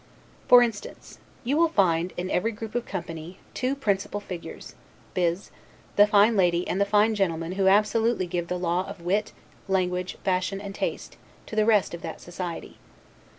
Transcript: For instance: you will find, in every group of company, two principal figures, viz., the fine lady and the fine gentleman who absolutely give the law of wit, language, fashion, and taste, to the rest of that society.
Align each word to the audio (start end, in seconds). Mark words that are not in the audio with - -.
For 0.47 0.63
instance: 0.63 1.19
you 1.43 1.57
will 1.57 1.69
find, 1.69 2.11
in 2.17 2.31
every 2.31 2.51
group 2.51 2.73
of 2.73 2.87
company, 2.87 3.37
two 3.53 3.75
principal 3.75 4.19
figures, 4.19 4.73
viz., 5.13 5.51
the 5.95 6.07
fine 6.07 6.35
lady 6.35 6.67
and 6.67 6.81
the 6.81 6.87
fine 6.89 7.13
gentleman 7.13 7.51
who 7.51 7.67
absolutely 7.67 8.25
give 8.25 8.47
the 8.47 8.57
law 8.57 8.83
of 8.87 9.01
wit, 9.03 9.31
language, 9.67 10.17
fashion, 10.23 10.59
and 10.59 10.73
taste, 10.73 11.17
to 11.45 11.55
the 11.55 11.65
rest 11.67 11.93
of 11.93 12.01
that 12.01 12.19
society. 12.19 12.79